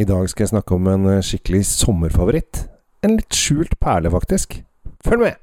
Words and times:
I 0.00 0.04
dag 0.08 0.30
skal 0.32 0.46
jeg 0.46 0.50
snakke 0.54 0.76
om 0.78 0.86
en 0.88 1.02
eh, 1.12 1.18
skikkelig 1.20 1.58
sommerfavoritt. 1.68 2.62
En 3.04 3.18
litt 3.18 3.36
skjult 3.36 3.74
perle, 3.84 4.08
faktisk. 4.08 4.54
Følg 5.04 5.26
med! 5.26 5.34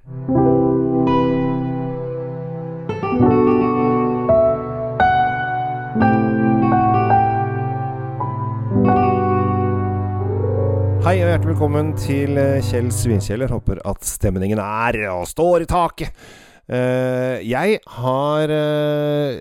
Hei 11.05 11.13
og 11.21 11.29
hjertelig 11.29 11.51
velkommen 11.51 11.91
til 12.01 12.39
eh, 12.41 12.57
Kjell 12.65 12.89
Svinkjeller. 12.89 13.53
Håper 13.53 13.83
at 13.85 14.09
stemningen 14.09 14.57
er 14.63 14.97
og 15.11 15.27
står 15.29 15.67
i 15.67 15.69
taket. 15.69 16.25
Eh, 16.65 17.45
jeg 17.45 17.77
har 17.99 18.55
eh, 18.57 19.37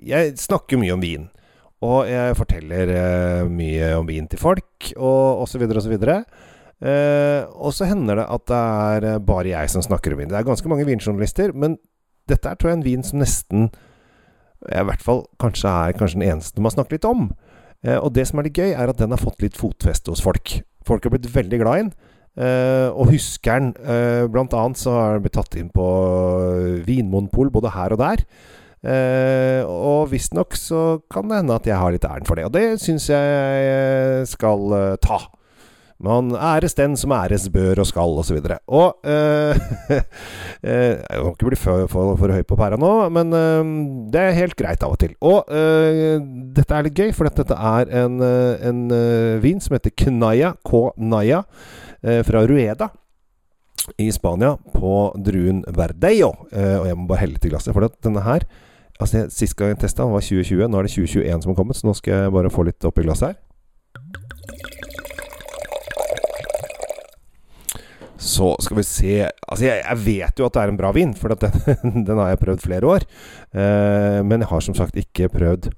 Jeg 0.00 0.32
snakker 0.46 0.80
mye 0.80 0.96
om 0.96 1.04
vin. 1.04 1.28
Og 1.86 2.08
jeg 2.10 2.36
forteller 2.36 2.92
eh, 2.92 3.44
mye 3.48 3.92
om 3.96 4.08
vin 4.08 4.26
til 4.28 4.40
folk, 4.40 4.90
og 4.96 5.44
osv., 5.46 5.64
osv. 5.64 5.94
Eh, 6.80 7.42
og 7.56 7.72
så 7.76 7.88
hender 7.88 8.20
det 8.20 8.26
at 8.32 8.44
det 8.48 8.58
er 8.58 9.06
eh, 9.14 9.22
bare 9.24 9.52
jeg 9.52 9.72
som 9.72 9.84
snakker 9.84 10.12
om 10.12 10.20
vin. 10.20 10.28
Det 10.32 10.36
er 10.36 10.48
ganske 10.48 10.68
mange 10.68 10.84
vinjournalister, 10.88 11.54
men 11.56 11.78
dette 12.28 12.48
er 12.48 12.60
tror 12.60 12.72
jeg 12.72 12.80
en 12.80 12.86
vin 12.86 13.02
som 13.04 13.18
nesten 13.18 13.70
I 14.68 14.82
hvert 14.86 15.02
fall 15.02 15.24
kanskje 15.40 15.72
er 15.72 15.96
kanskje 15.96 16.20
den 16.20 16.28
eneste 16.28 16.60
man 16.60 16.72
snakker 16.72 16.98
litt 16.98 17.08
om. 17.08 17.30
Eh, 17.80 17.96
og 17.96 18.12
det 18.16 18.26
som 18.28 18.40
er 18.40 18.48
litt 18.48 18.60
gøy, 18.60 18.74
er 18.74 18.92
at 18.92 19.00
den 19.00 19.14
har 19.14 19.20
fått 19.20 19.40
litt 19.44 19.56
fotfeste 19.56 20.12
hos 20.12 20.24
folk. 20.24 20.58
Folk 20.86 21.04
har 21.04 21.14
blitt 21.14 21.30
veldig 21.32 21.60
glad 21.62 21.78
i 21.78 21.84
den. 21.84 21.92
Eh, 22.40 22.88
og 22.92 23.10
husker 23.10 23.58
den. 23.58 23.72
Eh, 23.80 24.24
blant 24.30 24.54
annet 24.56 24.80
så 24.80 24.94
har 24.96 25.16
den 25.16 25.24
blitt 25.24 25.36
tatt 25.38 25.56
inn 25.58 25.70
på 25.72 25.86
Vinmonopol 26.86 27.52
både 27.52 27.72
her 27.74 27.96
og 27.96 28.02
der. 28.04 28.24
Eh, 28.80 29.60
og 29.68 30.08
visstnok 30.08 30.56
så 30.56 31.02
kan 31.12 31.28
det 31.28 31.42
hende 31.42 31.58
at 31.60 31.68
jeg 31.68 31.76
har 31.76 31.92
litt 31.92 32.06
æren 32.08 32.28
for 32.28 32.40
det. 32.40 32.46
Og 32.48 32.54
det 32.56 32.80
syns 32.80 33.10
jeg 33.12 34.26
skal 34.30 34.72
eh, 34.78 34.96
ta. 35.04 35.20
Man 36.00 36.32
æres 36.32 36.72
den 36.78 36.94
som 36.96 37.12
æres 37.12 37.50
bør 37.52 37.82
og 37.82 37.88
skal, 37.90 38.14
osv. 38.22 38.38
Og, 38.40 38.46
så 38.48 38.56
og 38.72 39.02
eh, 40.64 40.96
Jeg 40.96 41.20
må 41.20 41.32
ikke 41.34 41.50
bli 41.50 41.58
for, 41.60 41.84
for, 41.92 42.14
for 42.16 42.32
høy 42.32 42.40
på 42.48 42.56
pæra 42.56 42.78
nå, 42.80 42.92
men 43.12 43.36
eh, 43.36 43.74
det 44.14 44.22
er 44.22 44.38
helt 44.38 44.56
greit 44.56 44.86
av 44.86 44.94
og 44.96 45.02
til. 45.02 45.12
Og 45.20 45.52
eh, 45.52 46.16
dette 46.56 46.76
er 46.76 46.88
litt 46.88 46.96
gøy, 46.96 47.12
for 47.16 47.28
dette 47.28 47.52
er 47.52 47.92
en, 48.04 48.16
en 48.24 48.80
vin 49.44 49.60
som 49.60 49.76
heter 49.76 49.92
Knaya, 50.06 50.54
K-Naya, 50.64 51.42
eh, 52.00 52.24
fra 52.24 52.46
Rueda 52.48 52.88
i 54.00 54.08
Spania, 54.14 54.54
på 54.72 54.96
druen 55.20 55.60
Verdeio. 55.68 56.32
Og 56.48 56.88
jeg 56.88 56.96
må 56.96 57.08
bare 57.10 57.26
helle 57.26 57.40
til 57.42 57.52
glasset, 57.52 57.74
for 57.76 57.84
at 57.84 57.96
denne 58.04 58.24
her 58.24 58.44
Altså 59.00 59.24
Sist 59.32 59.56
gang 59.56 59.72
jeg 59.72 59.80
testa, 59.86 60.04
var 60.04 60.24
2020. 60.24 60.66
Nå 60.68 60.80
er 60.80 60.86
det 60.86 60.92
2021 60.92 61.44
som 61.44 61.52
har 61.52 61.58
kommet, 61.58 61.78
så 61.78 61.88
nå 61.88 61.96
skal 61.96 62.26
jeg 62.26 62.34
bare 62.36 62.52
få 62.52 62.66
litt 62.68 62.88
oppi 62.88 63.06
glasset 63.06 63.32
her. 63.32 63.38
Så 68.20 68.52
skal 68.60 68.76
vi 68.76 68.84
se 68.84 69.14
Altså, 69.24 69.64
jeg, 69.64 69.80
jeg, 69.80 70.00
vet 70.04 70.38
jo 70.38 70.46
at 70.46 70.54
det 70.54 70.62
er 70.62 70.72
en 70.72 70.78
bra 70.78 70.90
vin, 70.94 71.14
for 71.18 71.32
den, 71.34 71.62
den, 72.06 72.18
har 72.20 72.34
jeg 72.34 72.42
prøvd 72.44 72.66
flere 72.66 72.86
år. 72.96 73.06
Eh, 73.50 74.20
men 74.22 74.44
jeg 74.44 74.50
har 74.52 74.66
som 74.66 74.76
sagt 74.78 75.00
ikke 75.00 75.30
prøvd 75.32 75.70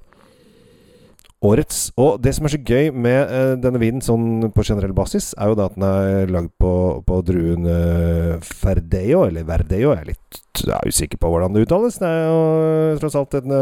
årets. 1.42 1.84
Og 2.00 2.20
det 2.22 2.34
som 2.36 2.46
er 2.46 2.54
så 2.54 2.60
gøy 2.62 2.92
med 2.94 3.32
uh, 3.32 3.54
denne 3.60 3.80
vinen 3.82 4.04
sånn 4.04 4.52
på 4.54 4.64
generell 4.66 4.94
basis, 4.96 5.32
er 5.38 5.52
jo 5.52 5.58
da 5.58 5.68
at 5.68 5.76
den 5.78 5.86
er 5.88 6.32
lagd 6.32 6.52
på, 6.62 6.72
på 7.06 7.20
druen 7.26 7.68
uh, 7.68 8.52
Verdeo, 8.62 9.26
eller 9.28 9.46
Verdeo. 9.48 9.92
Jeg 9.92 10.04
er 10.04 10.12
litt 10.14 10.42
jeg 10.62 10.76
er 10.76 10.92
usikker 10.92 11.18
på 11.18 11.30
hvordan 11.32 11.54
det 11.56 11.64
uttales. 11.64 11.96
Det 11.98 12.06
er 12.06 12.28
jo 12.28 12.98
tross 13.00 13.16
alt 13.18 13.34
en, 13.40 13.54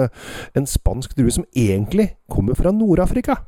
en 0.58 0.66
spansk 0.68 1.14
drue 1.16 1.32
som 1.32 1.46
egentlig 1.56 2.10
kommer 2.28 2.58
fra 2.58 2.74
Nord-Afrika. 2.74 3.38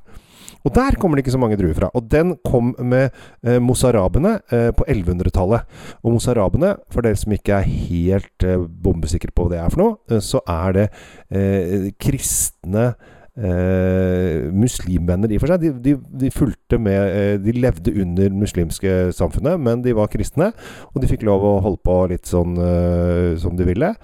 Og 0.63 0.75
der 0.75 0.97
kommer 0.99 1.19
det 1.19 1.25
ikke 1.25 1.35
så 1.35 1.41
mange 1.43 1.59
druer 1.59 1.75
fra. 1.75 1.91
Og 1.95 2.07
den 2.11 2.37
kom 2.47 2.75
med 2.79 3.11
eh, 3.43 3.59
mozarabene 3.63 4.37
eh, 4.53 4.71
på 4.77 4.87
1100-tallet. 4.89 5.67
Og 6.03 6.17
mozarabene, 6.17 6.77
for 6.93 7.05
dere 7.05 7.19
som 7.19 7.35
ikke 7.35 7.59
er 7.59 7.73
helt 7.89 8.47
eh, 8.47 8.63
bombesikre 8.85 9.35
på 9.35 9.47
hva 9.47 9.55
det 9.55 9.63
er 9.63 9.75
for 9.75 9.83
noe, 9.83 9.97
eh, 10.11 10.23
så 10.23 10.43
er 10.47 10.79
det 10.79 10.87
eh, 11.35 11.91
kristne 12.01 12.93
Eh, 13.33 14.51
muslimvenner 14.53 15.31
i 15.33 15.39
og 15.39 15.45
for 15.47 15.53
seg. 15.55 15.63
De, 15.63 15.71
de, 15.81 15.95
de 16.21 16.29
fulgte 16.35 16.77
med 16.77 16.99
eh, 17.17 17.39
De 17.41 17.55
levde 17.57 17.95
under 18.03 18.35
muslimske 18.37 19.09
samfunnet, 19.17 19.57
men 19.61 19.81
de 19.85 19.95
var 19.97 20.11
kristne. 20.13 20.51
Og 20.93 21.01
de 21.01 21.09
fikk 21.09 21.25
lov 21.25 21.47
å 21.49 21.55
holde 21.65 21.81
på 21.81 21.97
litt 22.13 22.29
sånn 22.29 22.59
eh, 22.61 23.33
som 23.41 23.57
de 23.57 23.69
ville. 23.69 23.95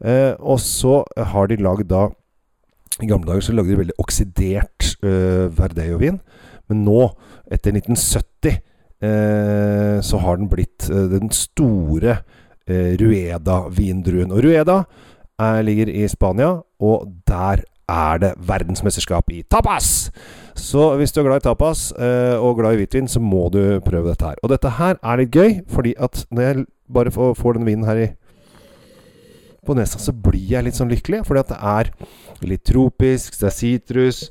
Eh, 0.00 0.32
og 0.40 0.62
så 0.64 1.02
har 1.34 1.50
de 1.50 1.60
lagd 1.60 1.90
da 1.92 2.08
I 3.04 3.08
gamle 3.10 3.28
dager 3.28 3.44
så 3.44 3.52
lagde 3.52 3.74
de 3.74 3.82
veldig 3.82 3.98
oksidert 4.00 4.94
eh, 5.04 5.52
Verdeo-vin. 5.60 6.16
Men 6.72 6.84
nå, 6.86 7.04
etter 7.52 7.76
1970, 7.76 8.60
så 9.00 10.18
har 10.20 10.36
den 10.36 10.50
blitt 10.52 10.84
den 10.86 11.30
store 11.32 12.18
Rueda-vindruen. 12.68 14.28
Og 14.28 14.44
Rueda 14.44 14.76
ligger 15.64 15.88
i 15.88 16.04
Spania, 16.12 16.50
og 16.84 17.08
der 17.26 17.64
er 17.90 18.22
det 18.22 18.30
verdensmesterskap 18.48 19.32
i 19.34 19.42
tapas! 19.50 20.10
Så 20.60 20.94
hvis 21.00 21.12
du 21.12 21.20
er 21.20 21.28
glad 21.28 21.42
i 21.42 21.46
tapas 21.48 21.90
eh, 21.96 22.36
og 22.36 22.58
glad 22.58 22.76
i 22.76 22.82
hvitvin, 22.82 23.08
så 23.08 23.20
må 23.22 23.48
du 23.52 23.80
prøve 23.84 24.10
dette 24.10 24.26
her. 24.26 24.40
Og 24.42 24.52
dette 24.52 24.72
her 24.78 24.98
er 25.02 25.20
litt 25.20 25.34
gøy, 25.34 25.60
fordi 25.68 25.94
at 25.98 26.24
når 26.30 26.42
jeg 26.42 26.66
bare 26.92 27.12
får, 27.14 27.34
får 27.38 27.58
den 27.58 27.68
vinen 27.68 27.88
her 27.88 28.02
i 28.04 28.08
på 29.66 29.76
nesa, 29.76 30.00
så 30.00 30.12
blir 30.16 30.48
jeg 30.54 30.66
litt 30.66 30.78
sånn 30.78 30.90
lykkelig. 30.90 31.22
Fordi 31.28 31.42
at 31.42 31.52
det 31.52 31.60
er 31.60 31.92
litt 32.48 32.64
tropisk, 32.66 33.36
det 33.40 33.48
er 33.50 33.56
sitrus, 33.56 34.22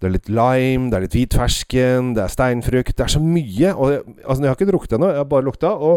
det 0.00 0.08
er 0.08 0.14
litt 0.14 0.30
lime, 0.32 0.88
det 0.88 0.96
er 0.96 1.04
litt 1.04 1.16
hvitfersken, 1.18 2.14
det 2.16 2.24
er 2.24 2.32
steinfrukt. 2.32 2.94
Det 2.96 3.04
er 3.04 3.14
så 3.14 3.22
mye. 3.22 3.72
Og 3.74 3.94
jeg, 3.94 4.04
altså, 4.24 4.40
jeg 4.42 4.48
har 4.48 4.58
ikke 4.58 4.70
drukket 4.72 4.96
ennå, 4.96 5.10
jeg 5.12 5.20
har 5.20 5.28
bare 5.28 5.46
lukta. 5.46 5.74
Og 5.76 5.94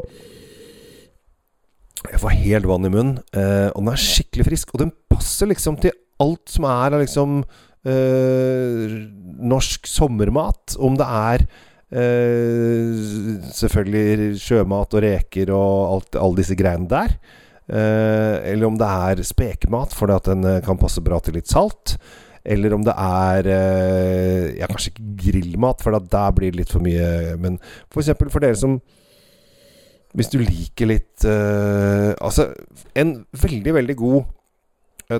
jeg 2.12 2.19
får 2.19 2.35
helt 2.44 2.67
vann 2.67 2.88
i 2.89 2.91
munnen. 2.91 3.17
Eh, 3.31 3.69
og 3.72 3.79
den 3.79 3.94
er 3.94 4.03
skikkelig 4.03 4.47
frisk. 4.50 4.73
Og 4.75 4.83
den 4.83 4.91
passer 5.12 5.47
liksom 5.47 5.79
til 5.79 5.95
alt 6.23 6.56
som 6.56 6.67
er 6.69 6.95
av 6.95 7.03
liksom 7.03 7.38
øh, 7.44 8.97
norsk 9.53 9.88
sommermat. 9.89 10.75
Om 10.79 10.97
det 11.00 11.07
er 11.07 11.45
øh, 11.91 12.97
selvfølgelig 13.53 14.41
sjømat 14.41 14.97
og 14.97 15.06
reker 15.06 15.53
og 15.56 15.95
alt, 15.95 16.19
alle 16.19 16.44
disse 16.44 16.59
greiene 16.59 16.89
der. 16.91 17.17
Uh, 17.63 18.44
eller 18.44 18.67
om 18.67 18.75
det 18.75 18.88
er 18.91 19.22
spekemat, 19.23 19.94
fordi 19.95 20.16
at 20.17 20.25
den 20.28 20.44
kan 20.66 20.75
passe 20.75 21.00
bra 21.01 21.16
til 21.23 21.38
litt 21.39 21.47
salt. 21.47 21.95
Eller 22.44 22.73
om 22.75 22.81
det 22.83 22.91
er 23.00 23.47
Ja, 24.59 24.67
kanskje 24.67 24.91
ikke 24.91 25.31
grillmat, 25.31 25.79
for 25.79 25.95
at 25.95 26.09
der 26.12 26.33
blir 26.35 26.51
det 26.51 26.59
litt 26.59 26.73
for 26.75 26.83
mye. 26.83 27.38
Men 27.39 27.56
f.eks. 27.88 28.12
For, 28.19 28.28
for 28.28 28.44
dere 28.44 28.59
som 28.59 28.81
Hvis 30.13 30.28
du 30.28 30.41
liker 30.44 30.91
litt 30.91 31.23
uh, 31.23 32.12
Altså, 32.19 32.50
en 33.00 33.22
veldig, 33.31 33.78
veldig 33.79 33.95
god 33.95 34.25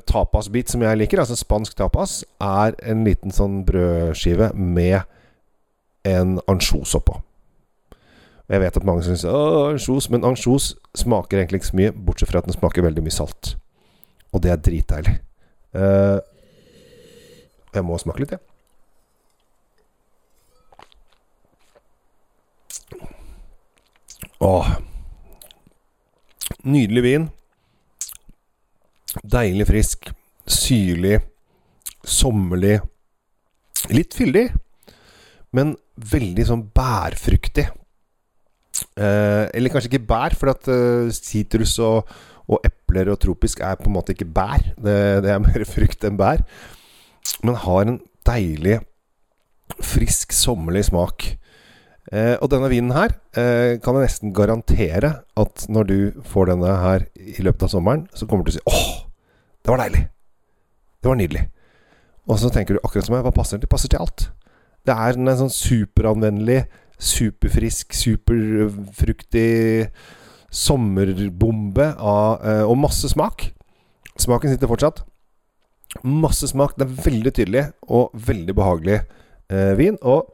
tapasbit 0.08 0.72
som 0.72 0.84
jeg 0.86 1.00
liker, 1.00 1.22
altså 1.22 1.38
spansk 1.38 1.78
tapas, 1.80 2.22
er 2.42 2.76
en 2.90 3.04
liten 3.08 3.34
sånn 3.34 3.62
brødskive 3.68 4.52
med 4.56 5.02
en 6.08 6.40
ansjos 6.52 6.96
oppå. 7.00 7.20
Jeg 8.52 8.60
vet 8.60 8.78
at 8.78 8.86
mange 8.86 9.06
syns 9.06 9.24
ansjos, 9.26 10.10
men 10.12 10.26
ansjos 10.28 10.74
smaker 11.00 11.40
egentlig 11.40 11.62
ikke 11.62 11.72
så 11.72 11.80
mye, 11.80 11.94
bortsett 11.96 12.30
fra 12.30 12.42
at 12.44 12.50
den 12.50 12.58
smaker 12.58 12.86
veldig 12.86 13.04
mye 13.06 13.16
salt. 13.16 13.56
Og 14.34 14.44
det 14.44 14.52
er 14.52 14.64
dritdeilig. 14.66 15.16
Uh, 15.74 16.20
jeg 17.74 17.86
må 17.88 17.98
smake 18.02 18.22
litt, 18.22 18.36
jeg. 18.36 18.42
Åh. 24.44 24.74
Nydelig 26.64 27.04
vin. 27.04 27.30
Deilig 29.22 29.68
frisk. 29.70 30.10
Syrlig. 30.50 31.20
Sommerlig. 32.04 32.80
Litt 33.92 34.16
fyldig, 34.16 34.46
men 35.56 35.74
veldig 36.12 36.46
sånn 36.48 36.62
bærfruktig. 36.76 37.66
Eh, 38.96 39.44
eller 39.52 39.72
kanskje 39.74 39.92
ikke 39.92 40.08
bær, 40.08 40.36
for 40.40 40.54
at 40.54 40.70
sitrus 41.14 41.76
uh, 41.84 42.00
og, 42.00 42.14
og, 42.48 42.64
epler 42.64 43.12
og 43.12 43.20
tropisk 43.22 43.60
er 43.64 43.76
på 43.80 43.90
en 43.92 43.98
måte 43.98 44.16
ikke 44.16 44.30
bær. 44.32 44.64
Det, 44.80 44.98
det 45.26 45.34
er 45.34 45.44
mer 45.44 45.68
frukt 45.76 46.08
enn 46.08 46.20
bær. 46.20 46.46
Men 47.44 47.60
har 47.60 47.92
en 47.92 48.02
deilig, 48.28 48.80
frisk, 49.84 50.32
sommerlig 50.36 50.88
smak. 50.90 51.34
Eh, 52.12 52.36
og 52.44 52.50
denne 52.52 52.68
vinen 52.68 52.92
her 52.92 53.14
eh, 53.40 53.80
kan 53.82 53.96
jeg 53.96 54.10
nesten 54.10 54.34
garantere 54.36 55.14
at 55.40 55.64
når 55.72 55.88
du 55.88 55.98
får 56.28 56.52
denne 56.52 56.74
her 56.82 57.06
i 57.16 57.46
løpet 57.46 57.70
av 57.70 57.72
sommeren, 57.72 58.04
så 58.12 58.28
kommer 58.28 58.44
du 58.44 58.52
til 58.52 58.60
å 58.60 58.60
si 58.60 58.68
åh, 58.70 59.03
det 59.64 59.72
var 59.72 59.80
deilig. 59.84 60.04
Det 61.02 61.10
var 61.10 61.20
nydelig. 61.20 61.44
Og 62.28 62.40
så 62.40 62.52
tenker 62.52 62.76
du 62.76 62.84
akkurat 62.84 63.08
som 63.08 63.16
meg, 63.16 63.24
hva 63.26 63.34
passer 63.36 63.60
til? 63.60 63.72
Passer 63.72 63.92
til 63.92 64.04
alt. 64.04 64.28
Det 64.84 64.96
er 64.96 65.16
en 65.16 65.32
sånn 65.40 65.52
superanvendelig, 65.52 66.66
superfrisk, 67.00 67.96
superfruktig 67.96 69.88
sommerbombe 70.54 71.88
av, 71.98 72.44
eh, 72.46 72.64
og 72.68 72.78
masse 72.78 73.10
smak. 73.10 73.50
Smaken 74.20 74.54
sitter 74.54 74.70
fortsatt. 74.70 75.04
Masse 76.04 76.48
smak. 76.52 76.78
Det 76.78 76.86
er 76.86 77.04
veldig 77.08 77.34
tydelig 77.34 77.66
og 77.88 78.14
veldig 78.14 78.56
behagelig 78.56 79.00
eh, 79.50 79.74
vin. 79.80 79.98
Og 80.02 80.30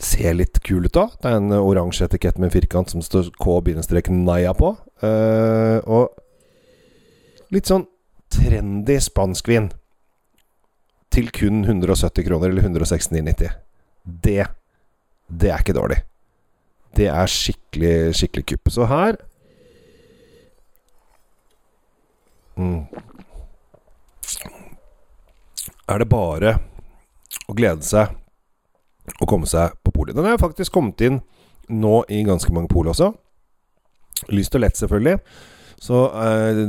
ser 0.00 0.36
litt 0.38 0.60
kul 0.64 0.86
ut 0.86 0.94
da. 0.96 1.08
Det 1.20 1.28
er 1.28 1.40
en 1.40 1.52
oransje 1.56 2.06
etikett 2.06 2.38
med 2.38 2.50
en 2.50 2.54
firkant 2.54 2.92
som 2.92 3.02
står 3.04 3.32
K-Naya 3.40 4.54
på. 4.56 4.74
Eh, 5.02 5.78
og 5.84 6.14
litt 7.50 7.66
sånn 7.66 7.88
trendy 8.30 8.98
spanskvin. 9.02 9.70
Til 11.10 11.30
kun 11.34 11.64
170 11.64 12.26
kroner, 12.26 12.50
eller 12.50 12.62
169,90. 12.62 13.50
Det 14.04 14.46
Det 15.30 15.50
er 15.50 15.58
ikke 15.62 15.76
dårlig. 15.76 16.00
Det 16.96 17.06
er 17.06 17.26
skikkelig, 17.26 18.14
skikkelig 18.18 18.46
kupp. 18.46 18.70
Så 18.74 18.86
her 18.90 19.16
mm, 22.56 22.86
Er 25.88 25.98
det 25.98 26.08
bare 26.10 26.56
å 27.46 27.54
glede 27.54 27.86
seg 27.86 28.10
å 29.20 29.26
komme 29.26 29.46
seg 29.46 29.74
på 29.84 29.92
polet. 29.94 30.16
Den 30.16 30.26
har 30.26 30.38
faktisk 30.38 30.72
kommet 30.72 31.00
inn 31.02 31.20
nå 31.70 32.02
i 32.08 32.22
ganske 32.26 32.52
mange 32.54 32.70
pol 32.70 32.90
også. 32.90 33.12
Lyst 34.30 34.54
og 34.54 34.64
lett, 34.64 34.78
selvfølgelig. 34.78 35.18
Så 35.80 36.04
eh, 36.12 36.60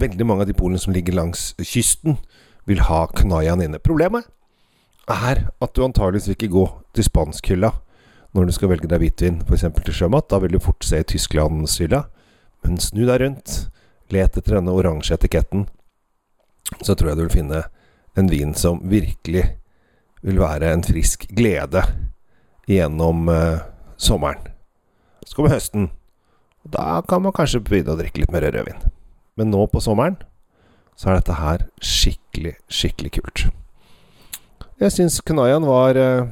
veldig 0.00 0.26
mange 0.28 0.44
av 0.44 0.50
de 0.50 0.56
polene 0.56 0.80
som 0.80 0.92
ligger 0.92 1.16
langs 1.16 1.52
kysten, 1.64 2.18
vil 2.68 2.82
ha 2.84 3.06
Knayan 3.16 3.62
inne. 3.64 3.80
Problemet 3.80 4.28
er 5.08 5.46
at 5.48 5.72
du 5.72 5.80
antageligvis 5.86 6.28
vil 6.28 6.36
ikke 6.36 6.52
gå 6.52 6.64
til 6.96 7.06
spanskhylla 7.06 7.70
når 8.36 8.44
du 8.44 8.52
skal 8.52 8.68
velge 8.74 8.90
deg 8.90 9.00
hvitvin, 9.00 9.40
f.eks. 9.46 9.64
til 9.86 9.96
sjømat. 9.96 10.28
Da 10.28 10.40
vil 10.42 10.52
du 10.52 10.60
fort 10.60 10.84
se 10.84 11.00
Tysklandshylla. 11.00 12.02
Men 12.66 12.76
snu 12.82 13.06
deg 13.08 13.22
rundt, 13.22 13.54
let 14.12 14.36
etter 14.36 14.58
denne 14.58 14.74
oransje 14.74 15.16
etiketten, 15.16 15.64
så 16.82 16.92
tror 16.92 17.12
jeg 17.12 17.18
du 17.18 17.24
vil 17.24 17.36
finne 17.38 17.62
en 18.18 18.28
vin 18.28 18.52
som 18.58 18.82
virkelig 18.90 19.46
vil 20.26 20.40
være 20.42 20.72
en 20.74 20.84
frisk 20.84 21.28
glede 21.38 21.84
gjennom 22.68 23.30
uh, 23.30 23.62
sommeren. 23.96 24.50
Så 25.24 25.38
kommer 25.38 25.54
høsten. 25.54 25.88
Da 26.72 27.02
kan 27.08 27.22
man 27.24 27.32
kanskje 27.32 27.62
begynne 27.64 27.94
å 27.94 27.98
drikke 27.98 28.22
litt 28.22 28.32
mer 28.34 28.44
rødvin. 28.44 28.82
Men 29.38 29.52
nå 29.52 29.64
på 29.72 29.80
sommeren 29.80 30.18
så 30.98 31.12
er 31.12 31.20
dette 31.20 31.38
her 31.38 31.64
skikkelig, 31.84 32.56
skikkelig 32.68 33.12
kult. 33.18 33.44
Jeg 34.82 34.94
syns 34.94 35.20
Kanayan 35.26 35.66
var 35.66 35.98
uh, 35.98 36.26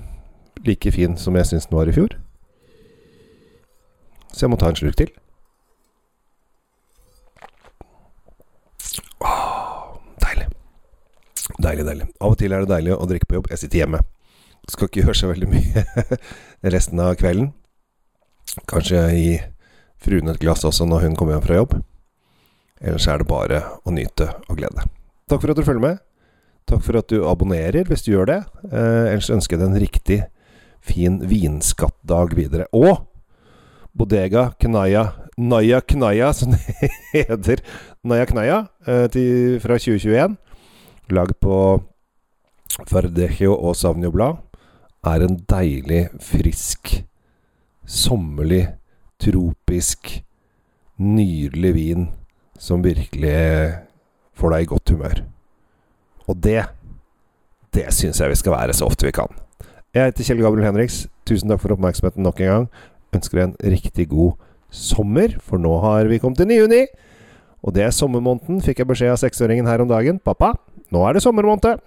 like 0.66 0.90
fin 0.92 1.16
som 1.18 1.38
jeg 1.38 1.48
syns 1.48 1.68
den 1.70 1.78
var 1.78 1.88
i 1.88 1.94
fjor. 1.94 2.18
Så 4.34 4.44
jeg 4.44 4.52
må 4.52 4.58
ta 4.60 4.68
en 4.68 4.76
slurk 4.76 4.98
til. 4.98 5.08
Åh, 9.24 9.96
deilig. 10.26 10.50
Deilig. 11.62 12.10
Av 12.20 12.34
og 12.34 12.38
til 12.42 12.52
er 12.52 12.66
det 12.66 12.74
deilig 12.74 12.98
å 12.98 13.08
drikke 13.08 13.30
på 13.30 13.38
jobb. 13.38 13.50
Jeg 13.54 13.64
sitter 13.64 13.84
hjemme. 13.84 14.02
Skal 14.68 14.90
ikke 14.90 15.06
gjøre 15.06 15.16
så 15.16 15.30
veldig 15.30 15.48
mye 15.48 15.86
resten 16.74 17.00
av 17.00 17.14
kvelden. 17.16 17.54
Kanskje 18.66 19.06
gi 19.14 19.36
fruen 20.02 20.28
et 20.30 20.40
glass 20.42 20.64
også 20.66 20.86
når 20.88 21.06
hun 21.06 21.16
kommer 21.18 21.36
hjem 21.36 21.46
fra 21.46 21.60
jobb. 21.60 21.76
Ellers 22.80 23.06
er 23.08 23.22
det 23.22 23.28
bare 23.30 23.62
å 23.86 23.94
nyte 23.94 24.28
og 24.46 24.58
glede. 24.60 24.84
Takk 25.30 25.42
for 25.42 25.52
at 25.52 25.58
du 25.58 25.66
følger 25.66 25.84
med. 25.84 26.02
Takk 26.66 26.82
for 26.82 26.98
at 26.98 27.10
du 27.10 27.22
abonnerer 27.26 27.86
hvis 27.88 28.04
du 28.06 28.12
gjør 28.12 28.30
det. 28.30 28.40
Eh, 28.68 29.12
ellers 29.12 29.30
ønsker 29.32 29.56
jeg 29.56 29.62
deg 29.62 29.70
en 29.70 29.84
riktig 29.84 30.18
fin 30.86 31.20
vinskattdag 31.26 32.34
videre. 32.36 32.66
Og 32.76 33.06
Bodega 33.96 34.50
Knaya 34.60 35.08
Naya 35.36 35.80
Knaya, 35.80 36.32
som 36.32 36.54
det 36.54 36.90
heter. 37.12 37.60
Naya 38.04 38.24
Knaya 38.28 38.62
eh, 38.86 39.04
til, 39.12 39.58
fra 39.60 39.76
2021. 39.76 40.36
Lagd 41.12 41.36
på 41.44 41.58
Fardejo 42.88 43.54
og 43.54 43.76
Savnio-blad. 43.76 44.40
Er 45.06 45.22
en 45.22 45.36
deilig, 45.48 46.06
frisk, 46.24 46.96
sommerlig, 47.86 48.64
tropisk, 49.22 50.20
nydelig 50.96 51.72
vin 51.76 52.06
som 52.58 52.84
virkelig 52.84 53.36
får 54.36 54.54
deg 54.54 54.64
i 54.64 54.70
godt 54.70 54.92
humør. 54.94 55.22
Og 56.26 56.42
det 56.42 56.64
Det 57.76 57.90
syns 57.92 58.20
jeg 58.20 58.30
vi 58.30 58.38
skal 58.40 58.54
være 58.54 58.72
så 58.72 58.86
ofte 58.88 59.04
vi 59.04 59.12
kan. 59.12 59.28
Jeg 59.92 60.08
heter 60.08 60.24
Kjell 60.24 60.40
Gabriel 60.40 60.64
Henriks. 60.64 61.08
Tusen 61.28 61.50
takk 61.50 61.60
for 61.60 61.74
oppmerksomheten 61.74 62.24
nok 62.24 62.40
en 62.40 62.46
gang. 62.48 62.68
Ønsker 63.12 63.36
deg 63.36 63.44
en 63.50 63.72
riktig 63.74 64.06
god 64.08 64.38
sommer, 64.72 65.34
for 65.44 65.60
nå 65.60 65.74
har 65.82 66.08
vi 66.08 66.16
kommet 66.22 66.40
inn 66.40 66.54
i 66.54 66.56
juni. 66.56 66.86
Og 67.60 67.74
det 67.76 67.84
er 67.84 67.92
sommermåneden, 67.92 68.62
fikk 68.64 68.80
jeg 68.80 68.88
beskjed 68.88 69.12
av 69.12 69.20
seksåringen 69.20 69.68
her 69.68 69.84
om 69.84 69.90
dagen. 69.90 70.18
Pappa, 70.24 70.54
nå 70.88 71.04
er 71.04 71.16
det 71.16 71.24
sommermåned. 71.26 71.82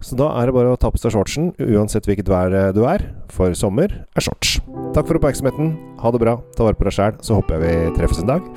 Så 0.00 0.16
da 0.16 0.30
er 0.40 0.48
det 0.48 0.56
bare 0.56 0.72
å 0.72 0.78
ta 0.80 0.88
på 0.92 1.00
seg 1.00 1.12
shortsen, 1.14 1.50
uansett 1.60 2.08
hvilket 2.08 2.30
vær 2.30 2.54
du 2.76 2.82
er, 2.88 3.04
for 3.32 3.52
sommer 3.58 3.92
er 4.16 4.24
shorts. 4.24 4.58
Takk 4.96 5.06
for 5.10 5.20
oppmerksomheten. 5.20 5.74
Ha 6.00 6.12
det 6.14 6.22
bra. 6.22 6.38
Ta 6.56 6.66
vare 6.66 6.78
på 6.78 6.88
deg 6.88 6.96
sjæl, 6.96 7.20
så 7.24 7.38
håper 7.38 7.58
jeg 7.58 7.66
vi 7.66 7.94
treffes 7.98 8.22
en 8.24 8.32
dag. 8.32 8.48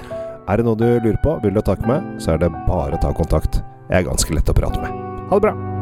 Er 0.47 0.59
det 0.59 0.67
noe 0.67 0.79
du 0.79 0.87
lurer 0.87 1.19
på, 1.23 1.37
vil 1.43 1.55
du 1.55 1.61
ha 1.61 1.67
tak 1.67 1.83
i 1.83 1.91
meg, 1.91 2.15
så 2.23 2.35
er 2.35 2.43
det 2.43 2.51
bare 2.67 2.97
å 2.97 3.03
ta 3.03 3.13
kontakt. 3.15 3.61
Jeg 3.91 4.01
er 4.01 4.09
ganske 4.09 4.35
lett 4.35 4.49
å 4.51 4.57
prate 4.57 4.81
med. 4.83 4.99
Ha 5.29 5.39
det 5.39 5.47
bra! 5.49 5.72